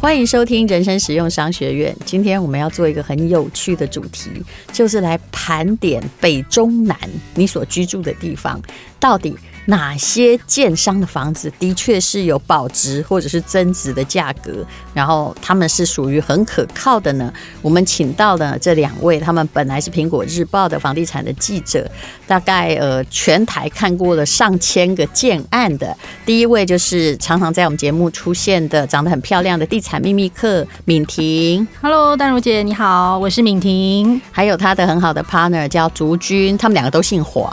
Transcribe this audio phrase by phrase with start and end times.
[0.00, 1.94] 欢迎收听人生实用商学院。
[2.04, 4.30] 今天我们要做一个很有趣的主题，
[4.72, 6.96] 就是来盘点北中南
[7.34, 8.62] 你所居住的地方
[9.00, 9.36] 到底。
[9.68, 14.64] 哪些建商的房子的确是有保值或者是增值的价格，
[14.94, 17.30] 然后他们是属于很可靠的呢？
[17.60, 21.86] 我们请到的这两位，他们本来是苹果日报的房地产的记者，
[22.26, 25.94] 大概呃全台看过了上千个建案的。
[26.24, 31.68] 第一位就是常常在我们节目出现的，长得很漂亮的地产秘密客敏婷。
[31.82, 34.18] Hello，丹如姐你好，我是敏婷。
[34.32, 37.52] 还有她的很好的 partner 叫竹君，他们两个都姓黄，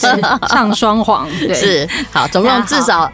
[0.48, 1.28] 上双黄。
[1.54, 3.10] 是 好，总共至少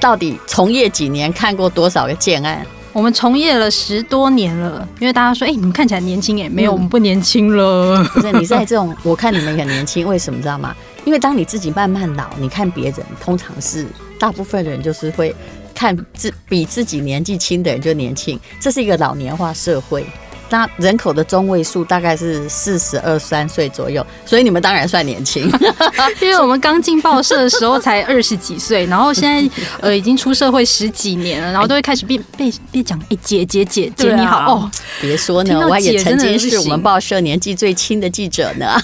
[0.00, 2.64] 到底从业几年，看过多少个建案？
[2.92, 8.04] 我们从业了十多年了，因为大家说，哎、欸，你们看起来年轻，哎，没有，我们不年轻了。
[8.14, 10.72] 不是你在这种，我看你们很年轻，为什么知道吗？
[11.04, 13.84] 因为当你自己慢慢老，你看别人，通常是
[14.16, 15.34] 大部分人就是会
[15.74, 20.06] 看自比自己年纪轻的人就年轻，这是一个老年化社会。
[20.54, 25.50] 那人口的中位数大概是四十二三岁左右，所以你们当然算年轻，
[26.22, 38.76] 因为我们刚进报社的时候才二十几岁，然后现在呃已经出社会十几年了，然后都会开始被被被讲哎姐姐姐姐你好哦，别说呢，我也曾经是我们报社年纪最轻的记者呢。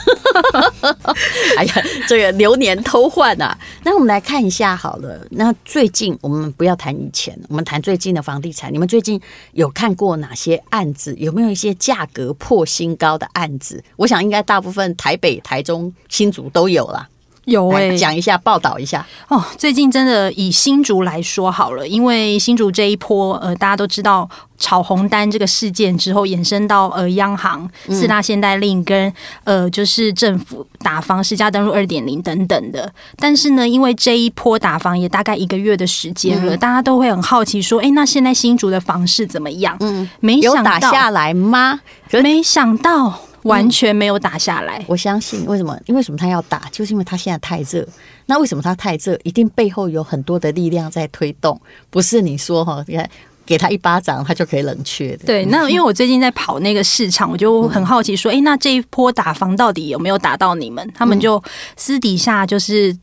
[1.57, 1.75] 哎呀，
[2.09, 3.57] 这个流年偷换啊！
[3.85, 9.21] 那我们来看一下好了，那最近我们不要谈以前，我们谈最近的房地产，你们最近
[9.53, 11.15] 有看过哪些案子？
[11.17, 11.60] 有没有？
[11.61, 17.07] 一些价格破新高的案子，我想应该大部分台北、台中、新竹都有了。
[17.51, 19.45] 有哎、欸，讲一下，报道一下哦。
[19.59, 32.91] 最近真的以新竹来说好了，因为新竹这一波，呃，大家都知道炒红单这个事件之后，延伸到呃央行四大限贷令跟呃就是政府打房实价登录二点零等等的。
[33.17, 39.77] 但是呢，因为这一波打房也大概一个月的时间了，嗯、大家都会很好奇说，哎、欸，那现在新竹的房市怎么样？
[39.81, 41.81] 嗯，没想到有打下来吗？
[42.23, 43.23] 没想到。
[43.45, 45.79] 完全没有打下来，我相信为什么？
[45.87, 46.19] 因为什么？
[46.19, 47.87] 他要打，就是因为他现在太热。
[48.27, 49.19] 那为什么他太热？
[49.23, 52.85] 一定背后有很多的力量在推动，不是你说哈？
[52.87, 53.09] 你看，
[53.47, 55.25] 给他一巴掌，他就可以冷却的。
[55.25, 60.87] 对，那 因为我最近在跑那个市场，我就很好奇说，哎，那这一波打房到底有没有打到你们？
[60.95, 61.43] 他们就
[61.77, 62.97] 私底下就是。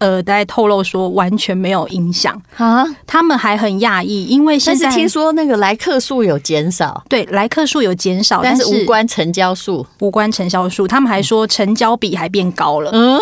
[0.00, 2.40] 呃，大家透露说完全没有影响。
[2.56, 13.20] 啊，他们还很讶异，因为现在听说那个来客数有减少，对，来客数有减少，但是无关成交数，无关成交数，他们还说成交比还变高了，嗯，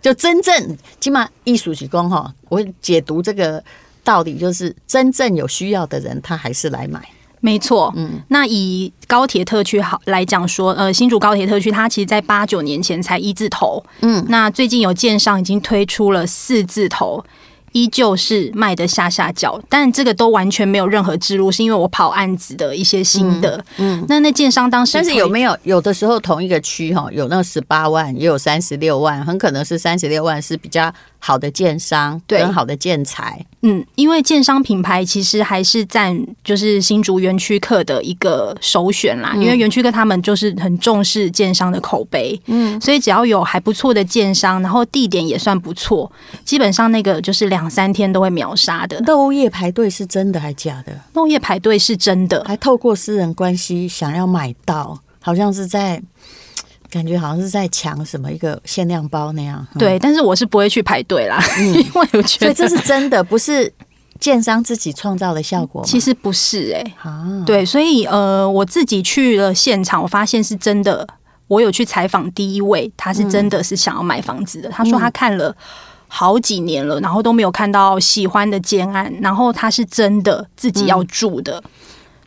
[0.00, 3.62] 就真正起码艺术提供哈，我解读这个
[4.04, 7.02] 道理就是真正有需要的人，他还是来买。
[7.40, 17.24] 没错，嗯，那以高铁特区好来讲说，呃，新竹高铁特区，它其实在八九年前才一字头，嗯，那最近有建商已经推出了四字头。
[17.72, 23.56] 依旧是卖得下下脚，但这个都完全没有任何之路，是因为我跑案子的一些心得。
[23.76, 33.46] 嗯，嗯，那那建商当时，但是有没有有的时候同一个区哈，有那十八万，也有三十六万，很可能是三十六万是比较好的建商，对，很好的建材。
[33.62, 46.10] 嗯，因为建商品牌其实还是占就是新竹园区客的一个首选啦，嗯、因为园区客他们就是很重视建商的口碑，嗯，所以只要有还不错的建商，然后地点也算不错，
[46.44, 47.60] 基本上那个就是两。
[47.60, 48.98] 两三天都会秒杀的。
[49.00, 50.98] 漏夜排队是真的还假的？
[51.12, 56.02] 漏夜排队是真的，还透过私人关系想要买到，好像是在
[56.90, 59.66] 感觉好像是在抢什么一个限量包那样。
[59.78, 63.72] 对，但是我是不会去排队啦，嗯、 因为我觉得这是真的，不是
[64.18, 65.84] 建商自己创造的效果。
[65.84, 71.06] 其实不是哎、欸，啊，对，所以呃，我自己去了现场，我发现是真的。
[71.46, 75.56] 我有去采访第一位，他是真的是想要买房子的，嗯、他说他看了。
[76.12, 81.62] 好几年了，然后都没有看到喜欢的建案，然后他是真的自己要住的。
[81.64, 81.70] 嗯、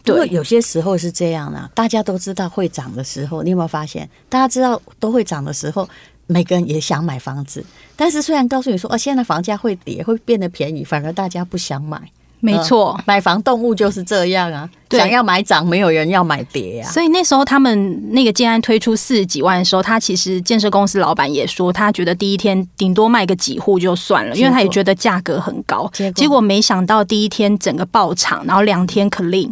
[0.04, 4.10] 对，有些时候是这样的，大家都知道会涨的时候，你有没有发现？
[4.28, 5.88] 大家知道都会涨的时候，
[6.28, 7.66] 每个人也想买房子，
[7.96, 12.02] 但是虽然告诉你说，哦，现在房价会跌，会变得便宜，反而大家不想买。
[12.42, 16.92] 没错、嗯，买房动物就是这样啊，想要买涨，没有人要买跌啊。
[16.92, 25.90] 所以那时候他们那个建安推出四十几万的时候，他其实建设公司老板也说，他觉得第一天顶多卖个几户就算了，因为他也觉得价格很高。
[25.94, 29.52] 结果，结果没想到第一天整个爆场，然后两天 clean。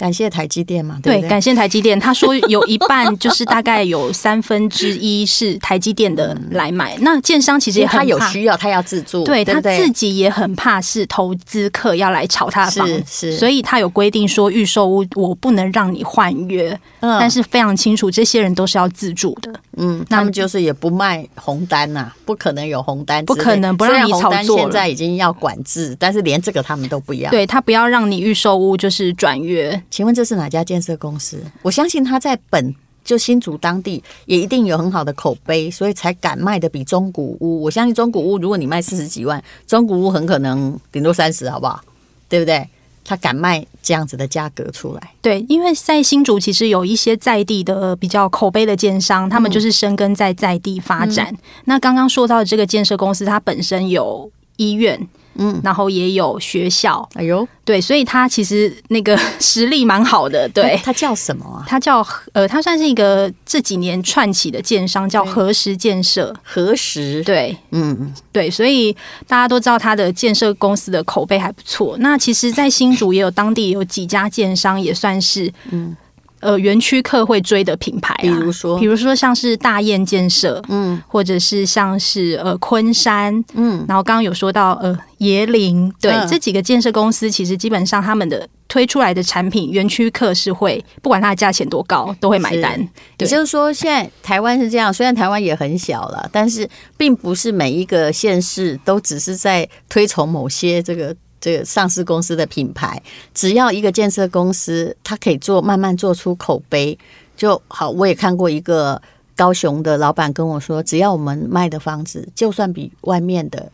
[0.00, 2.00] 感谢台积电嘛，对，对，对，感谢台积电。
[2.00, 6.96] 他说有一半就是大概有三分之一是台积电的来买。
[6.96, 16.70] 嗯、那建商其实也很怕他有需要，他要自住，对，他自己也很怕是投资客要来炒他的房子，是，是所以他有规定说预售屋我不能让你换约，
[17.00, 24.56] 嗯，但是非常清楚这些人都是要自住的，嗯，他们就是也不卖红单呐、啊，不可能有红单，不可能不让你炒作。
[24.56, 29.78] 现在已经要管制，但是连这个他们都不要，对他不要让你预售屋就是转约。
[29.90, 31.42] 请问这是哪家建设公司？
[31.62, 37.62] 我相信他在本就新竹当地也一定有很好的口碑，所以才敢卖的比中古屋。
[37.62, 41.80] 我相信中古屋，如果你卖四十几万，中古屋很可能顶多三十，好不好？
[42.28, 42.68] 对不对？
[43.02, 45.10] 他敢卖这样子的价格出来。
[45.20, 51.32] 对，因为在新竹其实有一些在地的比较口碑的建商，他们就是生根在在地发展。
[51.32, 55.08] 嗯、那刚刚说到的这个建设公司，它本身有医院。
[55.40, 60.46] 嗯，然后也有学校，哎呦，对，所以他其实那个 实力蛮好的。
[60.52, 61.64] 对，他叫什么啊？
[61.66, 66.34] 他叫呃，他算是一个这几年串起的建商，叫和实建设。
[66.44, 68.92] 和实，对，嗯，对，所以
[69.26, 71.96] 大家都知道他的建设公司的口碑还不错。
[72.00, 75.96] 那其实，在新竹也有当地有几家建商，也算是嗯。
[76.40, 92.80] 呃，园区客会追的品牌，啊，比如说，比如说像是大雁建设，嗯，或者是像是呃昆山，嗯，然后刚刚有说到呃椰林，对，嗯，这几个建设公司，其实基本上他们的推出来的产品，园区客是会不管它的价钱多高，都会买单。
[93.18, 101.14] 也就是说，现在台湾是这样，虽然台湾也很小了，但是并不是每一个县市都只是在推崇某些这个。
[101.40, 103.00] 这个上市公司的品牌，
[103.32, 106.98] 只要一个建设公司，它可以做慢慢做出口碑
[107.36, 107.90] 就好。
[107.90, 109.00] 我也看过一个
[109.34, 113.70] 高雄的老板跟我说，只要我们卖的房子，就算比外面的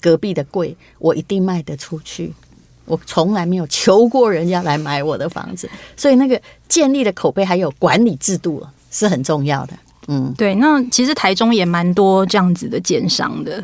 [0.00, 2.32] 隔壁的贵，我一定卖得出去。
[2.86, 9.72] 我从来没有求过人家来买我的房子，所以那个建立的口碑还有管理制度是很重要的。
[10.08, 10.54] 嗯，对。
[10.56, 13.62] 那其实台中也蛮多这样子的建商的。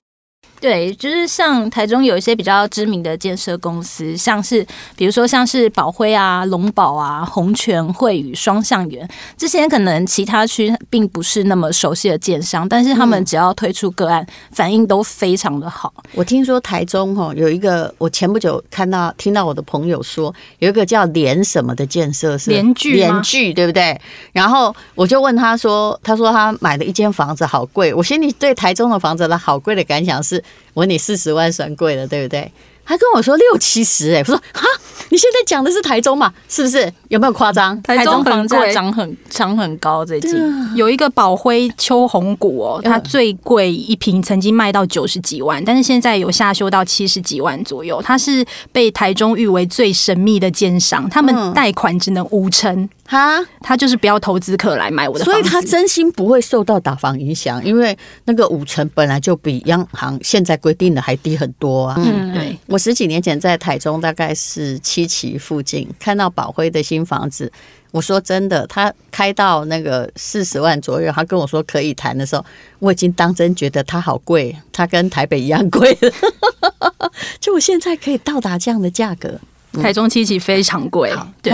[0.61, 4.65] 对，就是像台中有一些比较知名的建设公司，像是
[4.95, 9.09] 比如说像是宝辉啊、龙宝啊、红泉、惠宇、双向园
[9.39, 15.93] 这些，可能其他区并不是那么熟悉的建商，但是他们只要推出个案，嗯、反应都非常的好。
[16.13, 23.99] 我听说台中哈有一个，我前不久看到听到我的朋友说，有一个叫联什么的建设是联聚联聚对不对？
[24.31, 30.45] 然后我就问他说，他说他买了一间房子好贵，我心里对台中的房子的好贵的感想是。
[30.75, 32.51] 我问你四十万算贵了，对不对？
[32.85, 34.67] 他跟我说六七十，哎，我说哈，
[35.11, 36.33] 你现在讲的是台中嘛？
[36.49, 36.93] 是不是？
[37.07, 37.81] 有没有夸张？
[37.83, 40.33] 台中房价涨很涨很高，最近
[40.75, 48.03] 有一个宝辉秋红谷哦，它最贵一瓶曾经卖到九十几万，但是现在有下修到七十几万左右。
[48.03, 52.89] 它是被台中誉为最神秘的建商，他们贷款只能五成。
[53.11, 61.97] 哈，他就是不要投资客来买我的房，所以他真心不会受到打房影响，因为那个五成本来就比央行现在规定的还低很多啊。
[61.99, 67.51] 嗯，对，我十几年前在台中，大概是七期附近看到宝辉的新房子，
[67.91, 72.45] 我说真的，他开到那个四十万左右，他跟我说可以谈的时候，
[72.79, 77.11] 我已经当真觉得他好贵，他跟台北一样贵了，
[77.41, 79.41] 就我现在可以到达这样的价格。
[79.75, 81.53] 台中七期非常贵，对。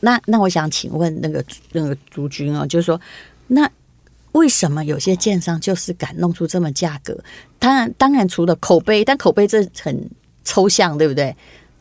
[0.00, 3.00] 那那我想请问那个那个朱军哦，就是说，
[3.48, 3.68] 那
[4.32, 7.18] 为什么有些建商就是敢弄出这么价格？
[7.58, 10.08] 当然，当然除了口碑，但口碑这很
[10.44, 11.34] 抽象，对不对？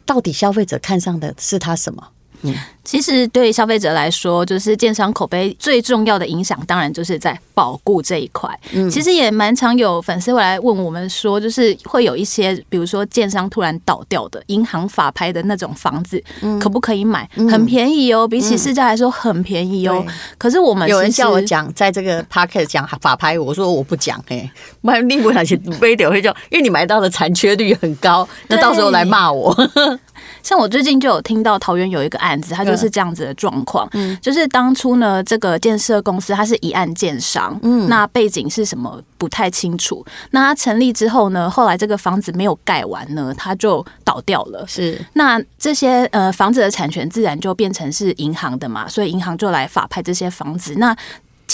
[0.06, 2.08] 到底消费者看上的是他什么？
[2.42, 2.56] 嗯。
[2.86, 8.48] 其实对消费者来说，就是建商口碑最重要的影响，当然就是在保固这一块。
[8.74, 16.24] 嗯，其实也蛮常有粉丝会来问我们说，就是会有一些，比如说建商突然倒掉的银行法拍的那种房子，
[16.62, 17.28] 可不可以买？
[17.50, 20.06] 很便宜哦，比起市价来说很便宜哦。
[20.38, 24.48] 可是我们有人叫我讲，在这个 podcast 讲法拍，我说我不讲，哎，
[24.82, 29.56] 买 利不那些非得会叫，因为你买到的残缺率很高，那到时候来骂我。
[30.44, 32.75] 像我最近就有听到桃园有一个案子，他就。
[32.76, 40.06] 就是这样子的状况，嗯，就是当初呢，这个建设公司它是一案建商，嗯，那背景是什么不太清楚。
[40.32, 44.66] 那它成立之后呢，后来这个房子没有盖完呢，它就倒掉了。
[44.68, 50.76] 是，那这些呃房子的产权自然就变成是银行的嘛，所以银行就来法拍这些房子。
[50.76, 50.94] 那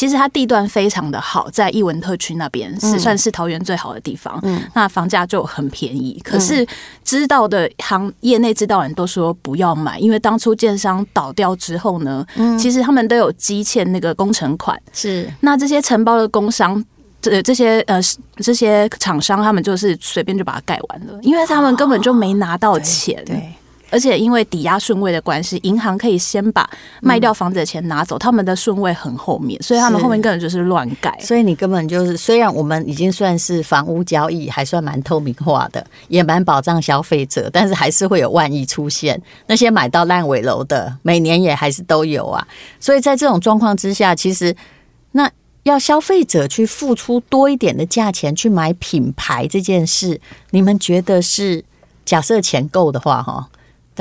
[0.01, 4.39] 其实它地段非常的好，在艺文特区那边是算是桃园最好的地方。
[4.41, 6.19] 嗯，那房价就很便宜。
[6.23, 6.65] 可是
[7.03, 14.75] 知道的行业内知道人都说不要买，因为当初建商倒掉之后呢，嗯，其实他们都有积欠那个工程款。
[14.91, 16.83] 是，那这些承包的工商，
[17.21, 18.01] 这这些呃
[18.37, 23.23] 这些厂商，他们就是随便就把它盖完了，因为他们根本就没拿到钱。
[23.23, 23.53] 对。
[23.91, 26.67] 而且因为抵押顺位的关系，银行可以先把
[27.01, 31.15] 卖掉房子的钱拿走，他们的顺位很后面，所以他们后面根本就是乱盖。
[31.19, 39.21] 所以你根本就是，虽然我们已经算是房屋交易还算蛮透明化的，也蛮保障消费者，但是还是会有万一出现。
[39.47, 42.47] 那些买到烂尾楼的，每年也还是都有啊。
[42.79, 44.55] 所以在这种状况之下，其实
[45.11, 45.29] 那
[45.63, 50.21] 要消费者去付出多一点的价钱去买品牌这件事，
[50.51, 51.65] 你们觉得是？
[52.03, 53.47] 假设钱够的话，哈，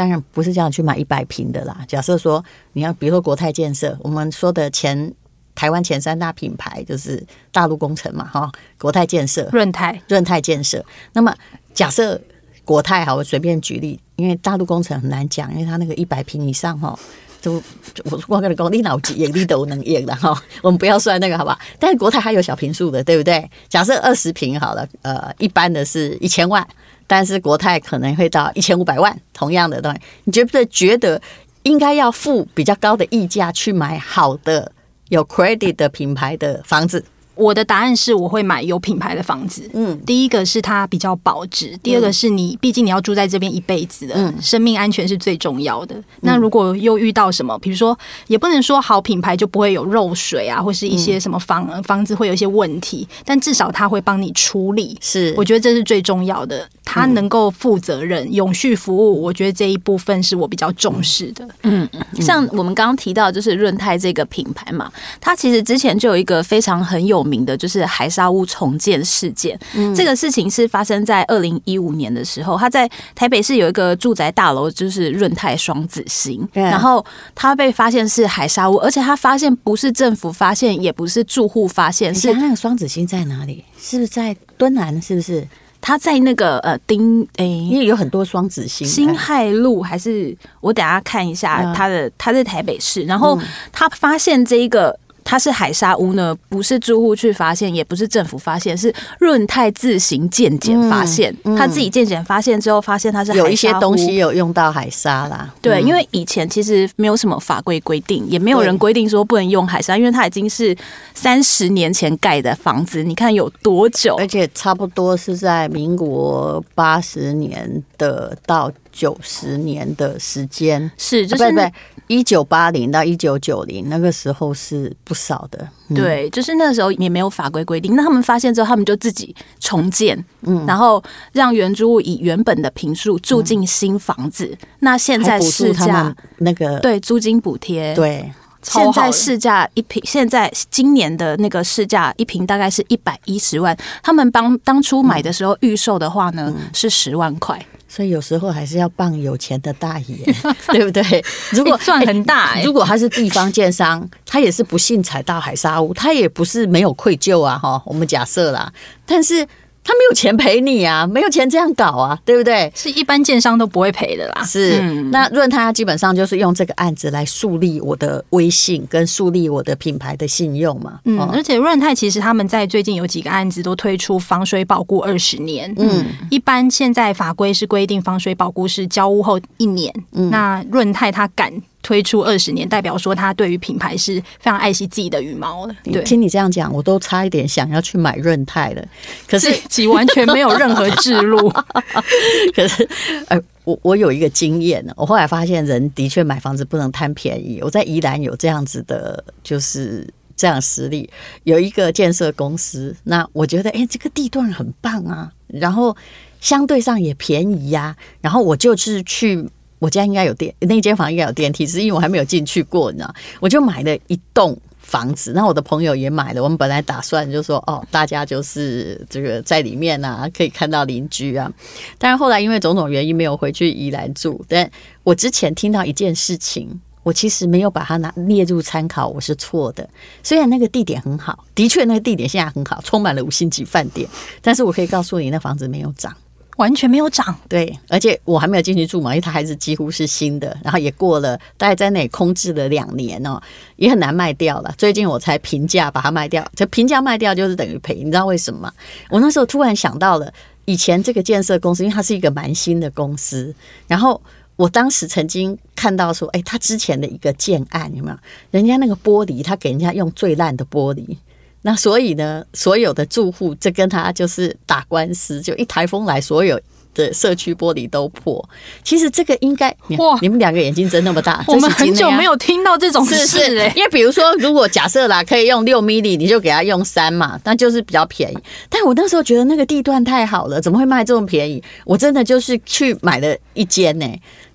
[0.01, 1.85] 当然不是叫你去买一百平的啦。
[1.87, 2.43] 假设说
[2.73, 5.13] 你要，比如说国泰建设，我们说的前
[5.55, 10.83] 台湾前三大品牌就是大陆工程嘛，哈，国泰建设、润泰、润泰建设。
[11.13, 11.35] 那么
[11.75, 12.19] 假设
[12.65, 16.99] 国泰哈，我随便举例，因为大陆工程很难讲，因为它那个一百平以上，哈，
[17.43, 17.63] 就
[18.05, 20.35] 我我跟你讲，你脑子也你都能赢的哈。
[20.63, 21.59] 我们不要算那个，好不好？
[21.79, 23.51] 但是国泰还有小平数的，对不对？
[23.69, 26.67] 假设二十平好了，呃，一般的是一千万。
[27.11, 31.21] 但是国泰可能会到一千五百万，同样的东西，你觉不觉得
[31.65, 34.71] 应该要付比较高的溢价去买好的
[35.09, 37.05] 有 credit 的品牌的房子？
[37.41, 39.69] 我的答案是，我会买有品牌的房子。
[39.73, 45.97] 嗯，第一个是它比较保值，第二个是你毕竟你要住在这边一辈子的，嗯，生命安全是最重要的。
[46.21, 54.97] 那如果又遇到什么，比如说，也不能说好品牌就不会有漏水啊，或是一些什么房房子会有一些问题，但至少他会帮你处理。
[55.01, 56.69] 是，我觉得这是最重要的。
[56.93, 61.49] 他能够负责任、永续服务，我觉得这一部分是我比较重视的。
[61.63, 69.57] 嗯，像我们刚刚提到，就是润泰这个品牌嘛，它其实之前就有一个非常很有名的，就是海沙屋重建事件。
[69.77, 83.65] 嗯，这个事情是发生在二零一五年的时候，他在台北市有一个住宅大楼，就是润泰双子星，然后他被发现是海沙屋，而且他发现不是政府发现，也不是住户发现，是那个双子星在哪里？
[83.79, 85.01] 是不是在敦南？
[85.01, 85.47] 是不是？
[85.83, 93.39] 他在那个呃丁诶，欸、因为有很多双子星，辛亥路还是我等下看一下他的，他在台北市，然后
[93.73, 94.99] 他发现这一个。
[95.31, 101.33] 它是海沙屋呢，不是住户去发现，也不是政府发现，是润泰自行鉴检发现。
[101.45, 105.49] 嗯嗯、他自己鉴检发现之后，发现它是海，有一些东西有用到海沙啦。
[105.63, 110.77] 对，嗯、因为以前其实没有什么法规规定，也没有人规定说不能用海沙，因为它已经是
[111.15, 114.17] 三十年前盖的房子，你看有多久？
[114.17, 121.45] 而且差不多是在民国八十年的到九十年的时间，是就是。
[121.45, 121.73] 啊，不对。
[122.11, 127.95] 一九八零到一九九零那个时候是不少的，嗯、对，就是那时候也没有法规规定。
[127.95, 131.01] 那他们发现之后，他们就自己重建，嗯，然后
[131.31, 134.47] 让原住户以原本的平数住进新房子。
[134.61, 143.77] 嗯、那现在市价那个对租金补贴，对，现在市价一平，现在今年的那个市价一平大概是一百一十万。
[144.03, 147.65] 他们帮当初买的时候预售的话呢，嗯、是十万块。
[147.93, 150.17] 所以有时候还是要傍有钱的大爷，
[150.71, 151.25] 对不对？
[151.51, 158.73] 如果赚很大，如果他是地方建商，他也是不幸踩到海沙屋，他也不是没有愧疚啊，哈，我们假设啦，
[159.05, 159.45] 但是。
[159.83, 162.71] 他没有钱赔你啊，没有钱这样搞啊，对不对？
[162.75, 164.45] 是一般建商都不会赔的啦。
[164.45, 171.01] 是，嗯、那润泰基本上就是用这个案子来树立我的威信，跟树立我的品牌的信用嘛。
[171.05, 175.73] 嗯，而且润泰其实他们在最近有几个案子都推出防水保固二十年。
[175.79, 179.93] 嗯，一般现在法规是规定防水保固是交屋后一年。
[180.13, 181.53] 嗯，那润泰他敢。
[181.83, 185.75] 推出二十年，代表说他对于品牌是非常爱惜自己的羽毛的。
[185.85, 188.85] 对，听你这样讲，我都差一点想要去买润泰了。
[189.27, 191.49] 可是其完全没有任何置入。
[192.55, 192.89] 可是，
[193.29, 194.93] 呃，我我有一个经验呢。
[194.97, 197.61] 我后来发现，人的确买房子不能贪便宜。
[197.63, 200.07] 我在宜兰有这样子的，就是
[200.37, 201.09] 这样实力。
[201.45, 205.97] 有一个建设公司，那我觉得，哎、欸，这个地段很棒啊，然后
[206.41, 207.97] 相对上也便宜呀、啊。
[208.21, 209.49] 然后我就是去。
[209.81, 216.43] 我家应该有电，那间房应该有电梯，只是因为我还没有进去过，你知道，我就买了一栋房子，那我的朋友也买了。
[216.43, 221.51] 我们本来打算就说，哦，大家就是这个在里面啊，可以看到邻居啊。
[221.99, 224.45] 但是后来因为种种原因没有回去宜兰住。
[224.47, 224.71] 但
[225.03, 229.89] 我之前听到一件事情，我其实没有把它拿列入参考，我是错的。
[230.23, 234.07] 虽然那个地点很好，的确那个地点现在很好，充满了五星级饭店，
[234.43, 236.15] 但是我可以告诉你，那房子没有涨。
[236.61, 243.41] 完全没有涨，对，而且我还没有进去住嘛，因为它还是几乎是新的，然后也过了，大概在那里空置了两年哦，
[243.77, 244.71] 也很难卖掉了。
[244.77, 248.73] 最近我才平价把它卖掉，就平价卖掉就是等于赔，你知道为什么吗？
[249.09, 250.31] 我那时候突然想到了
[250.67, 253.55] 以前这个建设公司，因为它是一个蛮新的公司，
[253.87, 254.21] 然后
[254.57, 258.19] 我当时曾经看到说，哎，他之前的一个建案有没有？
[258.51, 261.17] 人家那个玻璃，他给人家用最烂的玻璃。
[261.63, 266.59] 那所以呢，所有的住户这跟他就是打官司，就一台风来，所有
[266.95, 268.49] 的社区玻璃都破。
[268.83, 273.73] 其实这个应该哇，你们两个眼睛睁那么大， 我们很久没有听到这种事是是哎。
[273.77, 278.39] 因为比如说，如果假设啦，可以用六 mm，你就给他用三嘛，那就是比较便宜。
[278.69, 281.63] 但我那时候觉得那个地段太好了，怎么会卖这么便宜？
[281.85, 284.07] 我真的就是去买了一间呢。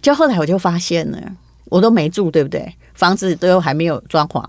[0.02, 1.20] 就后来我就发现了，
[1.66, 2.74] 我都没住，对不对？
[2.96, 4.44] 房子都还没有装潢，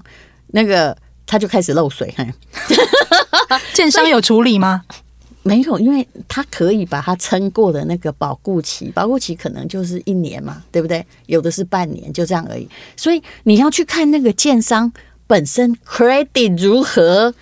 [0.48, 0.96] 那个
[1.26, 2.14] 他就开始漏水。
[2.16, 2.26] 嘿，
[3.74, 4.84] 建商有处理吗？
[5.42, 11.04] 没有，因为他可以把它撑过的那个保固期，保固期可能就是一年嘛，对不对？
[11.26, 12.68] 有的是半年，就这样而已。
[12.96, 14.92] 所以你要去看那个建商
[15.26, 17.34] 本身 credit 如何，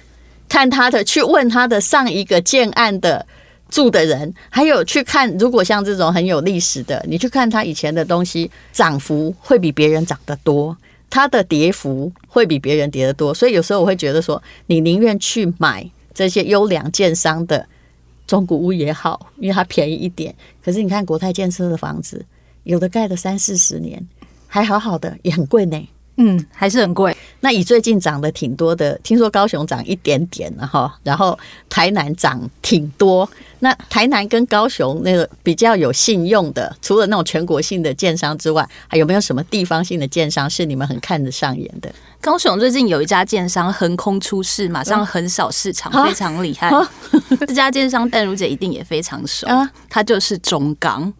[0.48, 3.26] 看他的，去问他的上一个建案的。
[3.70, 10.76] 住的人，还有去看，如果像这种很有历史的，你去看他以前的东西，涨幅会比别人涨得多，
[11.14, 17.64] 它的跌幅会比别人跌得多，所以有时候我会觉得说，你宁愿去买这些优良建商的
[18.26, 20.34] 中古屋也好，因为它便宜一点。
[20.60, 22.26] 可是你看国泰建设的房子，
[22.64, 24.04] 有的盖了三四十年，
[24.48, 25.88] 还好好的，也很贵呢。
[26.16, 27.16] 嗯，还是很贵。
[27.40, 33.28] 那以最近涨的挺多的，听说高雄涨一点点了哈，然后台南涨挺多。
[33.58, 41.92] 那台南跟高雄那个比较有信用的，除了那种全国性的建商之外，还有没有什么地方性的建商是你们很看得上眼的？
[42.20, 46.70] 高雄最近有一家建商横空出世，马上横扫市场，非常厉害。
[47.40, 49.46] 这家建商淡如姐一定也非常熟，
[49.90, 51.12] 他就是中钢。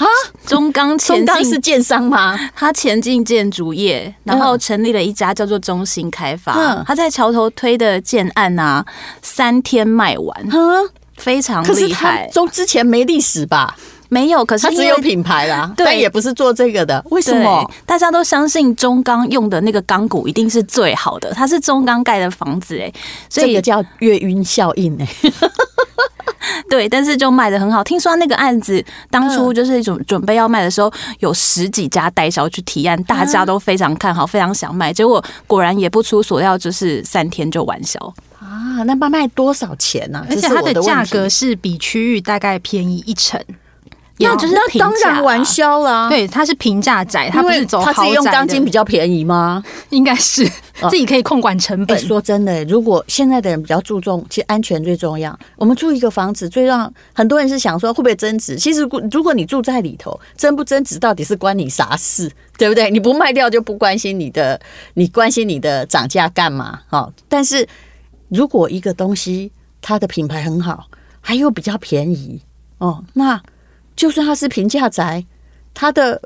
[0.00, 0.06] 啊，
[0.46, 2.38] 中钢前进是建商吗？
[2.56, 6.82] 他前进建筑业，然后成立了一家叫做中兴开发。
[6.86, 8.84] 他在桥头推的建案啊，
[9.20, 10.34] 三天卖完，
[11.16, 12.28] 非常厉害。
[12.32, 13.76] 中之前没历史吧？
[14.08, 17.04] 没有，可是他只有品牌啦，但也不是做这个的。
[17.10, 17.70] 为什么？
[17.86, 22.92] 大家都相信中钢用的那个钢骨一定是最好的，它是中钢盖的房子哎，
[23.28, 25.06] 所以叫月晕效应哎。
[26.70, 27.82] 对，但是就卖的很好。
[27.82, 34.92] 听说那个案子当初就是准准备要卖的时候，有十几家代销去提案，大家都非常看好，非常想卖。
[34.92, 37.98] 结果果然也不出所料，就是三天就完销
[38.38, 38.84] 啊！
[38.84, 40.24] 那卖卖多少钱呢？
[40.30, 43.38] 而且它的价格是比区域大概便宜一成。
[44.20, 46.08] 那就是那当然玩销啦。
[46.08, 47.92] 对，它是平价宅，它不是走豪宅。
[47.94, 49.62] 它是用钢筋比较便宜吗？
[49.88, 50.44] 应该是
[50.90, 51.98] 自己可以控管成本。
[51.98, 55.36] 说真的，如果现在的人比较注重，其实安全最重要。
[55.56, 58.56] 我们住一个房子，最让很多人是想说会不会增值？
[58.56, 62.30] 其实如果你住在里头，增不增值到底是关你啥事？
[62.58, 62.90] 对不对？
[62.90, 64.60] 你不卖掉就不关心你的，
[64.94, 66.80] 你关心你的涨价干嘛？
[66.88, 67.10] 哈！
[67.28, 67.66] 但是
[68.28, 70.86] 如果一个东西它的品牌很好，
[71.20, 72.42] 还有比较便宜
[72.78, 73.40] 哦，那。
[74.00, 75.22] 就算它是平价宅，
[75.74, 76.22] 它的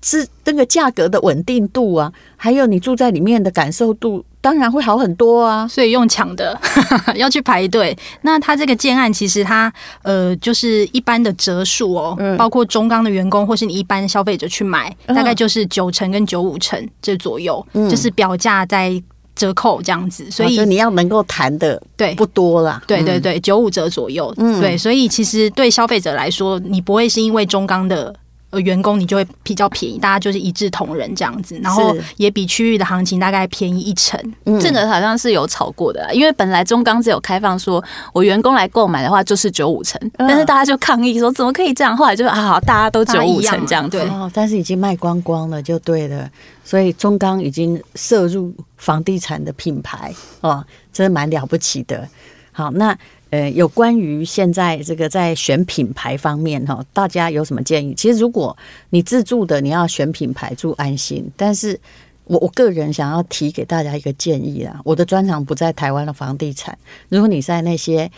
[0.00, 5.66] 是那个价格的稳定度啊，还有你住在里面的感受度，当然会好很多啊。
[5.66, 6.56] 所以用抢的
[7.18, 7.98] 要去排队。
[8.22, 19.02] 那它这个建案其实它呃就是一般的折数哦，嗯、包括中钢的员工或是你一般消费者去买，嗯、大概就是九成跟九五成这左右，嗯、就是表价在。
[19.38, 22.14] 折扣这样子，所以你要能够谈的对。
[22.14, 28.12] 不多啦，对对对，九五折左右，嗯，对，所以其实对消费者来说，你不会是因为中钢的
[28.50, 37.82] 呃员工，你就会比较便宜，大家就是一致同仁这样子，然后也比区域的行情大概便宜一成，嗯，这个好像是有炒过的，因为本来中钢只有开放说
[38.12, 46.28] 我员工来购买的话就是九五成，但是大家就抗议说怎么可以这样，后来就啊好，大家都九五成这样子，对，但是已经卖光光了，就对了。
[46.64, 52.06] 所以中钢已经涉入房地产的品牌哦，真的蛮了不起的。
[52.52, 52.94] 好，那
[53.30, 57.94] 呃，有关于现在这个在选品牌方面哈，大家有什么建议？
[57.94, 58.56] 其实如果
[58.90, 61.30] 你自住的，你要选品牌住安心。
[61.36, 61.78] 但是
[62.24, 66.76] 我我个人想要提给大家一个建议啊，我的专长不在台湾的房地产。
[67.10, 68.10] 如果你在那些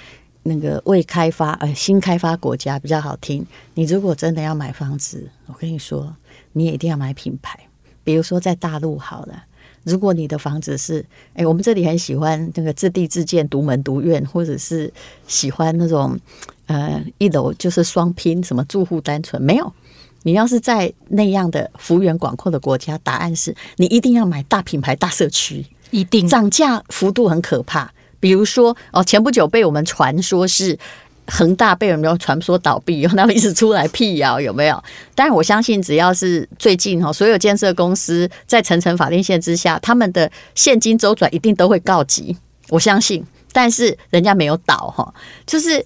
[0.45, 3.45] 那个未开发呃新开发国家比较好听，
[3.75, 6.15] 你如果真的要买房子，我跟你说，
[6.53, 7.59] 你也一定要买品牌。
[8.03, 9.45] 比如说在大陆好了，
[9.85, 14.93] 如果你的房子是，哎，我们这里很喜欢那个自地自建、独门独院，或者是
[15.27, 16.19] 喜欢那种
[16.67, 19.73] 呃一楼就是双拼，什么住户单纯没有。
[20.23, 27.91] 你要是在那样的幅员广阔的国家，答案是你一定要买大品牌、大社区，一定涨价幅度很可怕。
[28.21, 30.79] 比如说哦，前不久被我们传说是。
[31.27, 34.83] 恒大被人们传说倒闭，他们一直出来辟谣，有没有？
[35.15, 42.37] 但是我相信，只要是最近哈，所有建设公司在层层法令线之下，他们的现金周转一定都会告急。
[42.69, 45.15] 我相信，但是人家没有倒哈。
[45.47, 45.85] 就是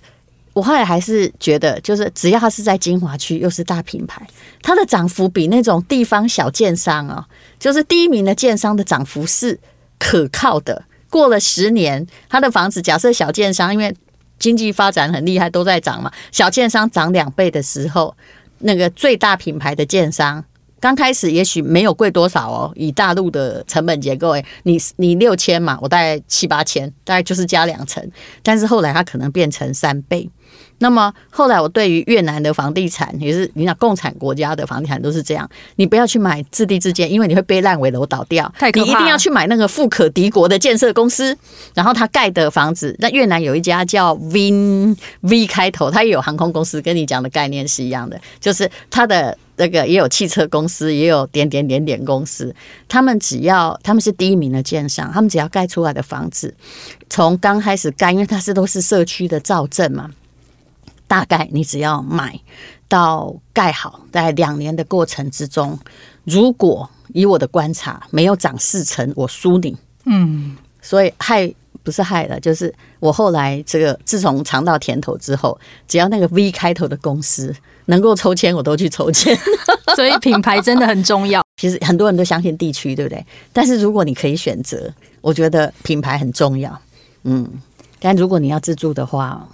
[0.54, 4.26] 我后来还是觉得，就是只要他是在金华区，又是大品牌，
[4.62, 7.26] 它的涨幅比那种地方小建商啊，
[7.58, 9.60] 就是第一名的建商的涨幅是
[9.98, 10.84] 可靠的。
[11.10, 13.94] 过了十年，他的房子假设小建商因为。
[14.38, 16.10] 经济发展很厉害，都在涨嘛。
[16.32, 18.16] 小券商涨两倍的时候，
[18.58, 20.44] 那个最大品牌的券商。
[20.84, 28.06] 刚开始也许没有贵多少哦，以大陆的成本结构，哎，你你六千嘛，我大概七八千，大概就是加两成，
[28.42, 30.28] 但是后来它可能变成三倍。
[30.76, 38.52] 那么后来我对于越南的房地产，也是你想共产国家的房地产都是这样，你不要去买自地自建，因为你会被烂尾楼倒掉。
[38.74, 41.34] 你一定要去买那个富可敌国的建设公司，
[41.72, 42.94] 然后他盖的房子。
[42.98, 49.38] 那越南有一家叫 Vin V 开头，它也有航空公司，跟你讲的概念是一样的，就是它的。
[49.56, 52.52] 这个也有汽车公司，也有点点点点公司。
[52.88, 56.52] 他们只要他们是第一名的建商，他们只要盖出来的房子，
[57.08, 60.10] 从刚开始盖，因为它是都是社区的造镇嘛，
[61.06, 62.40] 大概你只要买
[62.88, 65.78] 到盖好，在两年的过程之中，
[66.24, 69.76] 如果以我的观察没有涨四成，我输你。
[70.06, 77.54] 嗯，所以害不是害了，就是我后来这个自从尝到甜头之后，只要那个 V 开头的公司。
[77.86, 79.36] 能够抽签，我都去抽签，
[79.96, 81.42] 所以品牌真的很重要。
[81.60, 83.24] 其实很多人都相信地区，对不对？
[83.52, 86.78] 但是如果你可以选择，我觉得品牌很重要。
[87.22, 87.48] 嗯，
[88.00, 89.46] 但如果你要自住的话，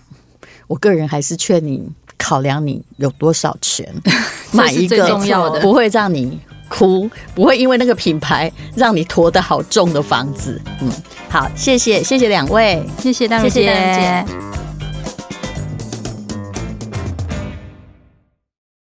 [0.67, 3.87] 我个人还是劝你考量你有多少钱，
[4.53, 10.61] 买一个重要的，不会让你哭，不会因为那个品牌让你拖得好重的房子。
[10.81, 10.91] 嗯，
[11.29, 13.49] 好，谢谢谢谢两位，谢谢大姐。
[13.51, 14.25] 谢谢